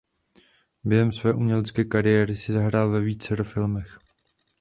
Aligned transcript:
Během 0.83 1.11
své 1.11 1.33
umělecké 1.33 1.83
kariéry 1.83 2.35
si 2.35 2.51
zahrál 2.51 2.89
ve 2.89 2.99
vícero 3.01 3.43
filmech. 3.43 3.99